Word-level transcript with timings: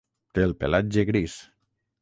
Té 0.37 0.45
el 0.45 0.55
pelatge 0.63 1.05
gris. 1.13 1.37